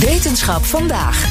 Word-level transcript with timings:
Wetenschap 0.00 0.64
vandaag. 0.64 1.28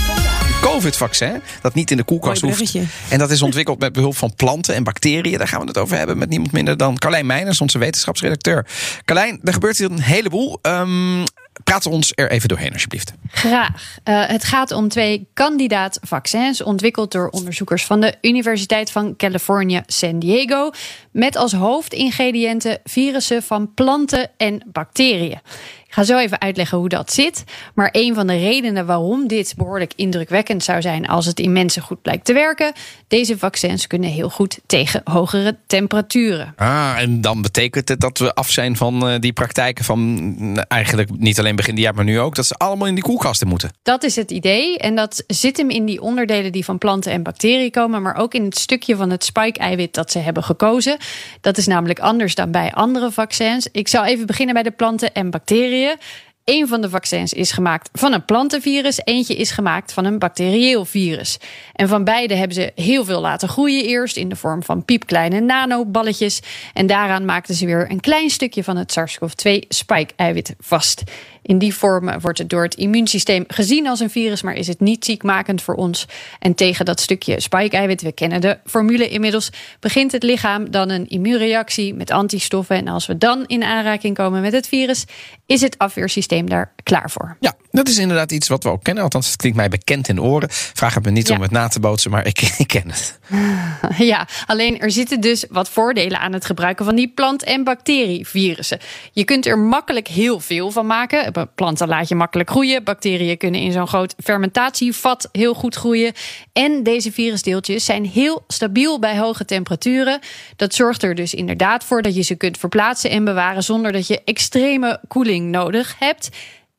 COVID-vaccin, 0.62 1.42
dat 1.62 1.74
niet 1.74 1.92
in 1.92 1.98
de 1.98 2.04
koelkast 2.04 2.42
hoeft. 2.42 2.76
En 3.10 3.20
dat 3.20 3.32
is 3.32 3.42
ontwikkeld 3.42 3.80
met 3.80 3.94
behulp 3.94 4.18
van 4.18 4.36
planten 4.36 4.76
en 4.76 4.84
bacteriën. 4.84 5.38
Daar 5.38 5.48
gaan 5.48 5.62
we 5.62 5.68
het 5.68 5.78
over 5.78 5.98
hebben 5.98 6.18
met 6.18 6.30
niemand 6.30 6.52
minder 6.52 6.78
dan 6.78 6.98
Carlijn 6.98 7.26
Meijners, 7.26 7.62
onze 7.62 7.78
wetenschapsredacteur. 7.78 8.66
Carlijn, 9.06 9.40
er 9.44 9.54
gebeurt 9.54 9.78
hier 9.78 9.92
een 9.92 10.02
heleboel. 10.02 10.60
Ehm 10.62 11.24
praat 11.64 11.86
ons 11.86 12.12
er 12.16 12.32
even 12.32 12.50
doorheen, 12.50 12.74
alsjeblieft. 12.74 13.14
Graag. 13.32 13.98
Eh, 14.04 14.26
het 14.26 14.44
gaat 14.44 14.72
om 14.72 14.88
twee 14.88 15.28
kandidaat-vaccins 15.34 16.64
ontwikkeld 16.64 17.12
door 17.12 17.30
onderzoekers 17.30 17.86
van 17.86 18.00
de 18.02 18.16
Universiteit 18.22 18.92
van 18.92 19.16
California 19.16 19.84
San 19.86 20.20
Diego. 20.20 20.72
Met 21.12 21.36
als 21.36 21.54
hoofdingrediënten 21.54 22.80
virussen 22.84 23.44
van 23.44 23.74
planten 23.74 24.32
en 24.38 24.64
bacteriën. 24.72 25.40
Ik 25.90 25.96
ga 25.96 26.04
zo 26.04 26.18
even 26.18 26.42
uitleggen 26.42 26.78
hoe 26.78 26.90
dat 26.90 27.14
zit. 27.14 27.44
Maar 27.74 27.90
een 27.92 28.16
van 28.16 28.28
de 28.28 28.38
redenen 28.38 28.86
waarom 28.86 29.28
dit 29.28 29.54
behoorlijk 29.58 29.94
indrukwekkend 29.96 30.64
zou 30.64 30.82
zijn 30.82 31.08
als 31.08 31.26
het 31.26 31.40
in 31.40 31.52
mensen 31.52 31.82
goed 31.82 32.02
blijkt 32.02 32.26
te 32.26 32.34
werken. 32.34 32.74
Deze 33.08 33.38
vaccins 33.38 33.88
kunnen 33.88 34.10
heel 34.10 34.30
goed 34.30 34.60
tegen 34.66 35.02
hogere 35.04 35.58
temperaturen. 35.68 36.54
Ah, 36.56 36.96
en 36.98 37.22
dan 37.22 37.42
betekent 37.42 37.90
het 37.90 38.00
dat 38.00 38.18
we 38.18 38.34
af 38.34 38.50
zijn 38.50 38.76
van 38.76 39.08
eh, 39.08 39.20
die 39.20 39.34
praktijken 39.34 39.86
van 39.86 40.00
mm, 40.00 40.58
eigenlijk 40.58 41.10
niet 41.18 41.40
alleen 41.40 41.56
begin 41.56 41.76
dit 41.76 41.84
jaar, 41.84 41.96
maar 41.96 42.04
nu 42.04 42.20
ook, 42.20 42.36
dat 42.36 42.46
ze 42.46 42.56
allemaal 42.56 42.88
in 42.88 42.96
die 42.96 43.04
koelkasten 43.04 43.48
moeten. 43.48 43.70
Dat 43.84 44.04
is 44.04 44.16
het 44.16 44.32
idee. 44.32 44.78
En 44.78 44.96
dat 44.96 45.24
zit 45.28 45.58
hem 45.58 45.70
in 45.70 45.86
die 45.86 46.02
onderdelen 46.02 46.52
die 46.52 46.66
van 46.66 46.78
planten 46.78 47.12
en 47.12 47.24
bacteriën 47.24 47.72
komen, 47.72 48.02
maar 48.02 48.16
ook 48.16 48.34
in 48.34 48.44
het 48.44 48.58
stukje 48.58 48.96
van 48.96 49.10
het 49.10 49.24
spike-eiwit 49.24 49.94
dat 49.94 50.12
ze 50.12 50.20
hebben 50.20 50.44
gekozen. 50.44 50.98
Dat 51.42 51.58
is 51.58 51.68
namelijk 51.68 52.00
anders 52.00 52.36
dan 52.36 52.52
bij 52.52 52.74
andere 52.74 53.12
vaccins. 53.12 53.68
Ik 53.72 53.88
zal 53.88 54.06
even 54.06 54.26
beginnen 54.26 54.54
bij 54.54 54.64
de 54.64 54.72
planten 54.72 55.14
en 55.14 55.30
bacteriën. 55.30 55.78
sehe, 55.80 55.98
Een 56.50 56.68
van 56.68 56.82
de 56.82 56.90
vaccins 56.90 57.34
is 57.34 57.52
gemaakt 57.52 57.90
van 57.94 58.14
een 58.14 58.26
plantenvirus, 58.26 59.02
eentje 59.04 59.36
is 59.36 59.52
gemaakt 59.52 59.94
van 59.94 60.06
een 60.06 60.20
bacterieel 60.20 60.86
virus. 60.86 61.38
En 61.74 61.88
van 61.88 62.04
beide 62.04 62.36
hebben 62.36 62.56
ze 62.56 62.72
heel 62.76 63.06
veel 63.06 63.22
laten 63.22 63.50
groeien 63.50 63.86
eerst 63.86 64.18
in 64.18 64.30
de 64.30 64.36
vorm 64.36 64.64
van 64.64 64.86
piepkleine 64.86 65.40
nanoballetjes. 65.40 66.40
En 66.74 66.88
daaraan 66.88 67.26
maakten 67.26 67.56
ze 67.56 67.66
weer 67.66 67.92
een 67.92 68.00
klein 68.00 68.30
stukje 68.30 68.64
van 68.64 68.78
het 68.78 68.92
SARS-CoV-2 68.92 69.68
spike-eiwit 69.68 70.56
vast. 70.60 71.04
In 71.42 71.58
die 71.58 71.76
vorm 71.76 72.20
wordt 72.20 72.38
het 72.38 72.50
door 72.50 72.64
het 72.64 72.76
immuunsysteem 72.76 73.44
gezien 73.48 73.88
als 73.88 74.00
een 74.00 74.10
virus, 74.10 74.42
maar 74.42 74.54
is 74.54 74.68
het 74.68 74.80
niet 74.80 75.06
ziekmakend 75.06 75.62
voor 75.62 75.76
ons. 75.76 76.06
En 76.40 76.54
tegen 76.54 76.86
dat 76.86 77.00
stukje 77.00 77.40
spike-eiwit, 77.40 78.02
we 78.02 78.12
kennen 78.12 78.42
de 78.42 78.58
formule 78.66 79.10
inmiddels, 79.10 79.50
begint 79.80 80.12
het 80.12 80.24
lichaam 80.24 80.72
dan 80.72 80.90
een 80.90 81.10
immuunreactie 81.10 81.94
met 81.94 82.12
antistoffen. 82.12 82.76
En 82.76 82.88
als 82.88 83.06
we 83.06 83.18
dan 83.18 83.44
in 83.48 83.64
aanraking 83.64 84.16
komen 84.16 84.42
met 84.42 84.54
het 84.54 84.68
virus, 84.68 85.06
is 85.46 85.62
het 85.62 85.78
afweersysteem 85.78 86.39
daar 86.46 86.74
klaar 86.84 87.10
voor. 87.12 87.38
Ja, 87.40 87.54
dat 87.72 87.88
is 87.88 87.98
inderdaad 87.98 88.32
iets 88.32 88.48
wat 88.48 88.64
we 88.64 88.70
ook 88.70 88.84
kennen. 88.84 89.04
Althans, 89.04 89.28
het 89.28 89.36
klinkt 89.36 89.58
mij 89.58 89.70
bekend 89.70 90.08
in 90.08 90.16
de 90.16 90.22
oren. 90.22 90.48
Vraag 90.52 90.94
het 90.94 91.06
me 91.06 91.12
niet 91.12 91.28
Ja. 91.28 91.36
om 91.36 91.42
het 91.42 91.52
na 91.52 91.68
te 91.68 91.80
bootsen, 91.80 92.12
maar 92.12 92.26
ik, 92.26 92.42
ik 92.58 92.68
ken 92.68 92.90
het. 92.92 93.20
Ja, 93.98 94.28
alleen 94.46 94.80
er 94.80 94.92
zitten 94.92 95.22
dus 95.22 95.46
wat 95.50 95.70
voordelen 95.70 96.20
aan 96.20 96.34
het 96.34 96.46
gebruiken 96.46 96.86
van 96.86 96.96
die 96.96 97.08
plant- 97.16 97.44
en 97.44 97.64
bacterievirussen. 97.64 98.80
Je 99.12 99.24
kunt 99.24 99.46
er 99.46 99.58
makkelijk 99.60 100.08
heel 100.08 100.40
veel 100.40 100.72
van 100.72 100.86
maken. 100.88 101.48
Planten 101.56 101.88
laat 101.88 102.08
je 102.08 102.16
makkelijk 102.16 102.50
groeien. 102.50 102.84
Bacteriën 102.84 103.38
kunnen 103.38 103.62
in 103.62 103.72
zo'n 103.72 103.88
groot 103.88 104.14
fermentatievat 104.24 105.30
heel 105.32 105.54
goed 105.54 105.76
groeien. 105.76 106.14
En 106.54 106.84
deze 106.84 107.12
virusdeeltjes 107.12 107.86
zijn 107.86 108.06
heel 108.06 108.44
stabiel 108.48 109.00
bij 109.00 109.18
hoge 109.18 109.46
temperaturen. 109.46 110.20
Dat 110.56 110.74
zorgt 110.74 111.04
er 111.04 111.16
dus 111.16 111.34
inderdaad 111.34 111.84
voor 111.84 112.02
dat 112.02 112.16
je 112.16 112.22
ze 112.22 112.36
kunt 112.36 112.58
verplaatsen 112.58 113.10
en 113.10 113.24
bewaren 113.24 113.64
zonder 113.64 113.92
dat 113.92 114.08
je 114.08 114.22
extreme 114.26 115.00
koeling 115.08 115.52
nodig 115.52 115.96
hebt. 116.00 116.29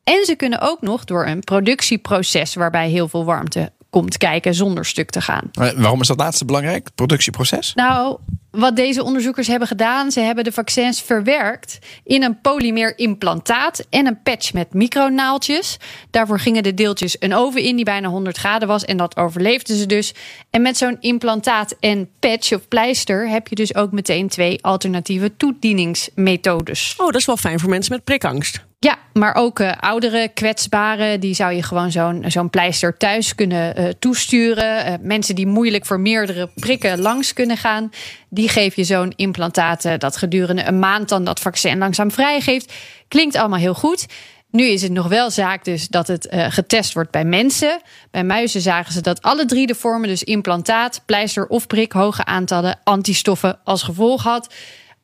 En 0.03 0.25
ze 0.25 0.35
kunnen 0.35 0.61
ook 0.61 0.81
nog 0.81 1.03
door 1.03 1.27
een 1.27 1.39
productieproces 1.39 2.53
waarbij 2.53 2.89
heel 2.89 3.07
veel 3.07 3.25
warmte 3.25 3.71
komt 3.91 4.17
kijken 4.17 4.53
zonder 4.53 4.85
stuk 4.85 5.09
te 5.09 5.21
gaan. 5.21 5.49
Eh, 5.51 5.69
waarom 5.69 6.01
is 6.01 6.07
dat 6.07 6.19
laatste 6.19 6.45
belangrijk? 6.45 6.83
Het 6.83 6.95
productieproces? 6.95 7.73
Nou, 7.73 8.17
wat 8.51 8.75
deze 8.75 9.03
onderzoekers 9.03 9.47
hebben 9.47 9.67
gedaan, 9.67 10.11
ze 10.11 10.19
hebben 10.19 10.43
de 10.43 10.51
vaccins 10.51 11.01
verwerkt 11.01 11.79
in 12.03 12.23
een 12.23 12.41
polymerimplantaat 12.41 13.85
en 13.89 14.07
een 14.07 14.21
patch 14.21 14.53
met 14.53 14.73
micronaaltjes. 14.73 15.77
Daarvoor 16.11 16.39
gingen 16.39 16.63
de 16.63 16.73
deeltjes 16.73 17.15
een 17.19 17.35
oven 17.35 17.61
in 17.61 17.75
die 17.75 17.85
bijna 17.85 18.07
100 18.07 18.37
graden 18.37 18.67
was 18.67 18.85
en 18.85 18.97
dat 18.97 19.17
overleefden 19.17 19.75
ze 19.75 19.85
dus. 19.85 20.13
En 20.49 20.61
met 20.61 20.77
zo'n 20.77 20.97
implantaat 20.99 21.75
en 21.79 22.09
patch 22.19 22.53
of 22.53 22.67
pleister 22.67 23.29
heb 23.29 23.47
je 23.47 23.55
dus 23.55 23.75
ook 23.75 23.91
meteen 23.91 24.27
twee 24.27 24.63
alternatieve 24.63 25.37
toedieningsmethodes. 25.37 26.93
Oh, 26.97 27.05
dat 27.05 27.15
is 27.15 27.25
wel 27.25 27.37
fijn 27.37 27.59
voor 27.59 27.69
mensen 27.69 27.93
met 27.93 28.03
prikangst. 28.03 28.69
Ja, 28.83 28.97
maar 29.13 29.35
ook 29.35 29.59
eh, 29.59 29.71
oudere 29.79 30.27
kwetsbaren, 30.33 31.19
die 31.19 31.33
zou 31.33 31.53
je 31.53 31.63
gewoon 31.63 31.91
zo'n 31.91 32.23
zo'n 32.27 32.49
pleister 32.49 32.97
thuis 32.97 33.35
kunnen 33.35 33.75
eh, 33.75 33.85
toesturen. 33.99 34.85
Eh, 34.85 34.93
mensen 35.01 35.35
die 35.35 35.47
moeilijk 35.47 35.85
voor 35.85 35.99
meerdere 35.99 36.49
prikken 36.55 37.01
langs 37.01 37.33
kunnen 37.33 37.57
gaan, 37.57 37.89
die 38.29 38.49
geef 38.49 38.75
je 38.75 38.83
zo'n 38.83 39.13
implantaat 39.15 39.85
dat 39.97 40.17
gedurende 40.17 40.63
een 40.63 40.79
maand 40.79 41.09
dan 41.09 41.23
dat 41.23 41.39
vaccin 41.39 41.77
langzaam 41.77 42.11
vrijgeeft. 42.11 42.73
Klinkt 43.07 43.35
allemaal 43.35 43.59
heel 43.59 43.73
goed. 43.73 44.05
Nu 44.51 44.63
is 44.63 44.81
het 44.81 44.91
nog 44.91 45.07
wel 45.07 45.31
zaak 45.31 45.63
dus 45.63 45.87
dat 45.87 46.07
het 46.07 46.27
getest 46.31 46.93
wordt 46.93 47.11
bij 47.11 47.25
mensen. 47.25 47.81
Bij 48.11 48.23
muizen 48.23 48.61
zagen 48.61 48.93
ze 48.93 49.01
dat 49.01 49.21
alle 49.21 49.45
drie 49.45 49.67
de 49.67 49.75
vormen, 49.75 50.09
dus 50.09 50.23
implantaat, 50.23 51.01
pleister 51.05 51.47
of 51.47 51.67
prik, 51.67 51.91
hoge 51.91 52.25
aantallen 52.25 52.79
antistoffen 52.83 53.59
als 53.63 53.83
gevolg 53.83 54.23
had 54.23 54.53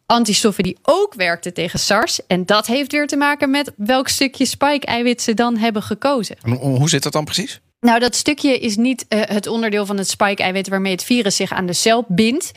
antistoffen 0.07 0.63
die 0.63 0.77
ook 0.81 1.13
werkten 1.13 1.53
tegen 1.53 1.79
SARS. 1.79 2.25
En 2.27 2.45
dat 2.45 2.65
heeft 2.67 2.91
weer 2.91 3.07
te 3.07 3.15
maken 3.15 3.49
met 3.51 3.71
welk 3.77 4.07
stukje 4.07 4.45
spike-eiwit 4.45 5.21
ze 5.21 5.33
dan 5.33 5.57
hebben 5.57 5.81
gekozen. 5.83 6.35
En 6.41 6.51
hoe 6.51 6.89
zit 6.89 7.03
dat 7.03 7.11
dan 7.11 7.25
precies? 7.25 7.59
Nou, 7.79 7.99
dat 7.99 8.15
stukje 8.15 8.59
is 8.59 8.75
niet 8.77 9.05
eh, 9.07 9.21
het 9.23 9.47
onderdeel 9.47 9.85
van 9.85 9.97
het 9.97 10.09
spike-eiwit 10.09 10.67
waarmee 10.67 10.91
het 10.91 11.03
virus 11.03 11.35
zich 11.35 11.51
aan 11.51 11.65
de 11.65 11.73
cel 11.73 12.05
bindt. 12.07 12.51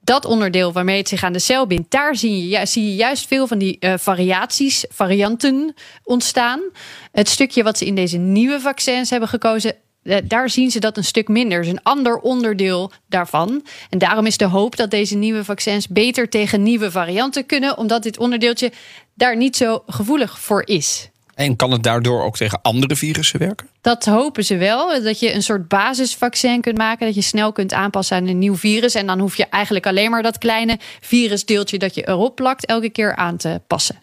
Dat 0.00 0.24
onderdeel 0.24 0.72
waarmee 0.72 0.98
het 0.98 1.08
zich 1.08 1.22
aan 1.22 1.32
de 1.32 1.38
cel 1.38 1.66
bindt, 1.66 1.90
daar 1.90 2.16
zie 2.16 2.36
je, 2.36 2.48
ju- 2.58 2.66
zie 2.66 2.84
je 2.84 2.94
juist 2.94 3.26
veel 3.26 3.46
van 3.46 3.58
die 3.58 3.76
eh, 3.78 3.94
variaties, 3.98 4.84
varianten 4.88 5.74
ontstaan. 6.04 6.60
Het 7.12 7.28
stukje 7.28 7.62
wat 7.62 7.78
ze 7.78 7.84
in 7.86 7.94
deze 7.94 8.16
nieuwe 8.16 8.60
vaccins 8.60 9.10
hebben 9.10 9.28
gekozen, 9.28 9.74
daar 10.24 10.50
zien 10.50 10.70
ze 10.70 10.80
dat 10.80 10.96
een 10.96 11.04
stuk 11.04 11.28
minder. 11.28 11.62
Dus 11.62 11.70
een 11.70 11.82
ander 11.82 12.16
onderdeel 12.16 12.90
daarvan. 13.06 13.64
En 13.90 13.98
daarom 13.98 14.26
is 14.26 14.36
de 14.36 14.44
hoop 14.44 14.76
dat 14.76 14.90
deze 14.90 15.16
nieuwe 15.16 15.44
vaccins 15.44 15.88
beter 15.88 16.28
tegen 16.28 16.62
nieuwe 16.62 16.90
varianten 16.90 17.46
kunnen, 17.46 17.78
omdat 17.78 18.02
dit 18.02 18.18
onderdeeltje 18.18 18.72
daar 19.14 19.36
niet 19.36 19.56
zo 19.56 19.82
gevoelig 19.86 20.40
voor 20.40 20.66
is. 20.66 21.10
En 21.34 21.56
kan 21.56 21.70
het 21.70 21.82
daardoor 21.82 22.22
ook 22.24 22.36
tegen 22.36 22.62
andere 22.62 22.96
virussen 22.96 23.38
werken? 23.38 23.68
Dat 23.80 24.04
hopen 24.04 24.44
ze 24.44 24.56
wel. 24.56 25.02
Dat 25.02 25.20
je 25.20 25.34
een 25.34 25.42
soort 25.42 25.68
basisvaccin 25.68 26.60
kunt 26.60 26.78
maken. 26.78 27.06
Dat 27.06 27.14
je 27.14 27.22
snel 27.22 27.52
kunt 27.52 27.72
aanpassen 27.72 28.16
aan 28.16 28.26
een 28.26 28.38
nieuw 28.38 28.56
virus. 28.56 28.94
En 28.94 29.06
dan 29.06 29.18
hoef 29.18 29.36
je 29.36 29.46
eigenlijk 29.46 29.86
alleen 29.86 30.10
maar 30.10 30.22
dat 30.22 30.38
kleine 30.38 30.78
virusdeeltje 31.00 31.78
dat 31.78 31.94
je 31.94 32.08
erop 32.08 32.34
plakt 32.34 32.66
elke 32.66 32.90
keer 32.90 33.16
aan 33.16 33.36
te 33.36 33.60
passen. 33.66 34.02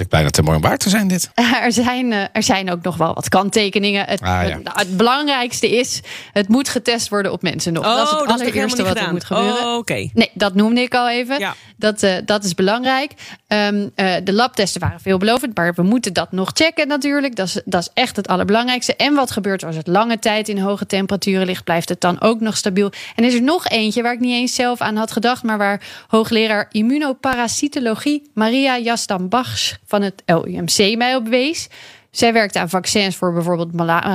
Klinkt 0.00 0.18
bijna 0.18 0.30
te 0.30 0.42
mooi 0.42 0.56
om 0.56 0.62
waar 0.62 0.78
te 0.78 0.88
zijn 0.88 1.08
dit. 1.08 1.30
Er 1.64 1.72
zijn, 1.72 2.12
eh, 2.12 2.24
er 2.32 2.42
zijn 2.42 2.70
ook 2.70 2.82
nog 2.82 2.96
wel 2.96 3.14
wat 3.14 3.28
kanttekeningen. 3.28 4.04
Het, 4.06 4.20
Ah, 4.20 4.28
ja. 4.28 4.58
het, 4.62 4.70
het 4.72 4.96
belangrijkste 4.96 5.70
is, 5.78 6.00
het 6.32 6.48
moet 6.48 6.68
getest 6.68 7.08
worden 7.08 7.32
op 7.32 7.42
mensen 7.42 7.72
nog. 7.72 7.84
Oh, 7.84 7.94
dat 7.96 8.04
is 8.04 8.10
het 8.10 8.18
nog 8.26 8.40
allereerste 8.40 8.82
wat 8.82 8.96
er 8.96 9.10
moet 9.10 9.24
gebeuren. 9.24 9.64
Oh, 9.66 9.76
oké. 9.76 10.08
Nee, 10.14 10.30
dat 10.34 10.54
noemde 10.54 10.80
ik 10.80 10.94
al 10.94 11.08
even. 11.10 11.38
Ja. 11.38 11.54
Dat, 11.80 12.02
eh, 12.02 12.16
dat 12.24 12.44
is 12.44 12.54
belangrijk. 12.54 13.12
Ehm, 13.46 13.88
eh, 13.94 14.14
de 14.24 14.32
labtesten 14.32 14.80
waren 14.80 15.00
veelbelovend, 15.00 15.56
maar 15.56 15.74
we 15.74 15.82
moeten 15.82 16.12
dat 16.12 16.32
nog 16.32 16.50
checken 16.54 16.88
natuurlijk. 16.88 17.36
Dat 17.36 17.46
is, 17.46 17.60
dat 17.64 17.80
is 17.80 17.90
echt 17.94 18.16
het 18.16 18.28
allerbelangrijkste. 18.28 18.96
En 18.96 19.14
wat 19.14 19.30
gebeurt 19.30 19.64
als 19.64 19.76
het 19.76 19.86
lange 19.86 20.18
tijd 20.18 20.48
in 20.48 20.58
hoge 20.58 20.86
temperaturen 20.86 21.46
ligt? 21.46 21.64
Blijft 21.64 21.88
het 21.88 22.00
dan 22.00 22.20
ook 22.20 22.40
nog 22.40 22.56
stabiel? 22.56 22.92
En 23.16 23.24
is 23.24 23.34
er 23.34 23.42
nog 23.42 23.68
eentje 23.68 24.02
waar 24.02 24.12
ik 24.12 24.20
niet 24.20 24.34
eens 24.34 24.54
zelf 24.54 24.80
aan 24.80 24.96
had 24.96 25.12
gedacht, 25.12 25.42
maar 25.42 25.58
waar 25.58 25.82
hoogleraar 26.08 26.68
immunoparasitologie 26.70 28.30
Maria 28.34 28.78
Jastan-Bachs 28.78 29.78
van 29.86 30.02
het 30.02 30.22
LUMC 30.26 30.96
mij 30.96 31.16
op 31.16 31.28
wees. 31.28 31.68
Zij 32.10 32.32
werkte 32.32 32.58
aan 32.58 32.68
vaccins 32.68 33.16
voor 33.16 33.32
bijvoorbeeld 33.32 33.72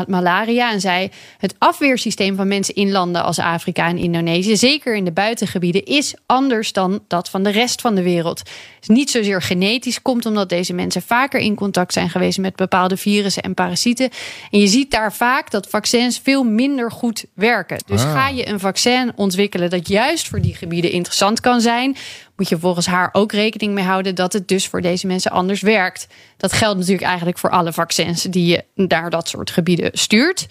malaria. 0.08 0.72
En 0.72 0.82
zei: 0.82 1.10
Het 1.38 1.56
afweersysteem 1.58 2.36
van 2.36 2.48
mensen 2.48 2.76
in 2.76 2.92
landen 2.92 3.24
als 3.24 3.40
Afrika 3.40 3.88
en 3.88 3.98
Indonesië, 3.98 4.58
zeker 4.58 4.96
in 4.96 5.06
de 5.06 5.12
buitengebieden, 5.12 5.86
is 5.86 6.14
anders 6.26 6.74
dan 6.74 7.04
dat 7.08 7.30
van 7.30 7.44
de 7.44 7.50
rest 7.50 7.82
van 7.82 7.96
de 7.96 8.04
wereld. 8.04 8.40
Het 8.40 8.50
is 8.82 8.88
niet 8.88 9.10
zozeer 9.10 9.42
genetisch, 9.42 10.02
komt 10.02 10.26
omdat 10.26 10.50
deze 10.50 10.74
mensen 10.74 11.02
vaker 11.02 11.40
in 11.40 11.56
contact 11.56 11.94
zijn 11.94 12.10
geweest 12.10 12.38
met 12.38 12.56
bepaalde 12.56 12.98
virussen 12.98 13.44
en 13.44 13.54
parasieten. 13.54 14.10
En 14.52 14.60
je 14.60 14.68
ziet 14.68 14.92
daar 14.92 15.14
vaak 15.14 15.52
dat 15.52 15.68
vaccins 15.68 16.20
veel 16.24 16.44
minder 16.44 16.92
goed 16.92 17.26
werken. 17.34 17.78
Dus 17.86 18.04
Ah. 18.04 18.12
ga 18.12 18.28
je 18.30 18.48
een 18.48 18.60
vaccin 18.60 19.12
ontwikkelen 19.16 19.70
dat 19.70 19.88
juist 19.88 20.28
voor 20.28 20.42
die 20.42 20.56
gebieden 20.56 20.92
interessant 20.92 21.40
kan 21.40 21.62
zijn, 21.62 21.96
moet 22.36 22.50
je 22.50 22.60
volgens 22.60 22.86
haar 22.86 23.10
ook 23.12 23.32
rekening 23.32 23.74
mee 23.74 23.84
houden 23.84 24.16
dat 24.16 24.34
het 24.34 24.48
dus 24.48 24.68
voor 24.68 24.82
deze 24.82 25.08
mensen 25.08 25.32
anders 25.32 25.62
werkt. 25.62 26.08
Dat 26.38 26.54
geldt 26.54 26.78
natuurlijk 26.78 27.08
eigenlijk 27.08 27.38
voor 27.38 27.50
alle 27.50 27.74
vaccins 27.74 28.24
die 28.24 28.46
je 28.46 28.64
naar 28.74 29.10
dat 29.10 29.28
soort 29.28 29.52
gebieden 29.52 29.90
stuurt. 29.94 30.48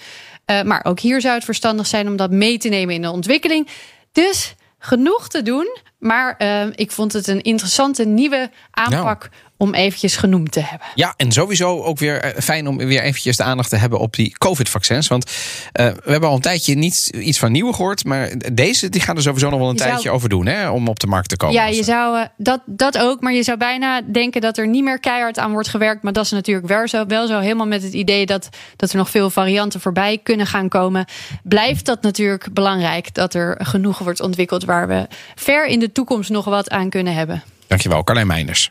Uh, 0.46 0.62
maar 0.62 0.84
ook 0.84 1.00
hier 1.00 1.20
zou 1.20 1.34
het 1.34 1.44
verstandig 1.44 1.86
zijn 1.86 2.06
om 2.06 2.16
dat 2.16 2.31
mee 2.31 2.58
te 2.58 2.69
nemen 2.69 2.94
in 2.94 3.02
de 3.02 3.10
ontwikkeling. 3.10 3.69
Dus 4.12 4.54
genoeg 4.78 5.28
te 5.28 5.42
doen. 5.42 5.78
Maar 5.98 6.34
uh, 6.38 6.66
ik 6.75 6.90
vond 6.90 7.12
het 7.12 7.26
een 7.26 7.42
interessante 7.42 8.04
nieuwe 8.04 8.50
aanpak 8.70 9.28
Nou. 9.31 9.42
Om 9.56 9.74
eventjes 9.74 10.16
genoemd 10.16 10.52
te 10.52 10.60
hebben. 10.60 10.86
Ja, 10.94 11.14
en 11.16 11.32
sowieso 11.32 11.82
ook 11.82 11.98
weer 11.98 12.20
eh, 12.20 12.42
fijn 12.42 12.68
om 12.68 12.76
weer 12.76 13.02
eventjes 13.02 13.36
de 13.36 13.42
aandacht 13.42 13.68
te 13.70 13.76
hebben 13.76 13.98
op 13.98 14.14
die 14.14 14.38
COVID-vaccins. 14.38 15.08
Want 15.08 15.24
uh, 15.26 15.32
we 16.04 16.10
hebben 16.10 16.28
al 16.28 16.34
een 16.34 16.40
tijdje 16.40 16.74
niet 16.74 17.10
iets 17.14 17.38
van 17.38 17.52
nieuwe 17.52 17.72
gehoord. 17.72 18.04
Maar 18.04 18.30
deze 18.52 18.88
die 18.88 19.00
gaan 19.00 19.16
er 19.16 19.22
sowieso 19.22 19.50
nog 19.50 19.58
wel 19.58 19.68
een 19.68 19.74
Je 19.74 19.80
tijdje 19.80 20.02
zou- 20.02 20.14
over 20.14 20.28
doen 20.28 20.46
hè, 20.46 20.68
om 20.68 20.88
op 20.88 21.00
de 21.00 21.06
markt 21.06 21.28
te 21.28 21.36
komen. 21.36 21.54
Ja, 21.54 21.66
je 21.66 21.84
zou 21.84 22.18
uh, 22.18 22.24
dat, 22.36 22.60
dat 22.66 22.98
ook. 22.98 23.20
Maar 23.20 23.32
je 23.32 23.42
zou 23.42 23.58
bijna 23.58 24.00
denken 24.02 24.40
dat 24.40 24.58
er 24.58 24.68
niet 24.68 24.84
meer 24.84 25.00
keihard 25.00 25.38
aan 25.38 25.52
wordt 25.52 25.68
gewerkt. 25.68 26.02
Maar 26.02 26.12
dat 26.12 26.24
is 26.24 26.30
natuurlijk 26.30 26.66
wel 26.66 26.88
zo. 26.88 27.06
Wel 27.06 27.26
zo 27.26 27.40
helemaal 27.40 27.66
met 27.66 27.82
het 27.82 27.92
idee 27.92 28.26
dat, 28.26 28.48
dat 28.76 28.90
er 28.90 28.96
nog 28.96 29.10
veel 29.10 29.30
varianten 29.30 29.80
voorbij 29.80 30.20
kunnen 30.22 30.46
gaan 30.46 30.68
komen. 30.68 31.04
Blijft 31.42 31.86
dat 31.86 32.02
natuurlijk 32.02 32.52
belangrijk 32.52 33.14
dat 33.14 33.34
er 33.34 33.58
genoeg 33.62 33.98
wordt 33.98 34.20
ontwikkeld 34.20 34.64
waar 34.64 34.88
we 34.88 35.06
ver 35.34 35.66
in 35.66 35.78
de 35.78 35.92
toekomst 35.92 36.30
nog 36.30 36.44
wat 36.44 36.70
aan 36.70 36.90
kunnen 36.90 37.14
hebben. 37.14 37.42
Dankjewel, 37.66 38.04
Carlijn 38.04 38.26
Meinders. 38.26 38.70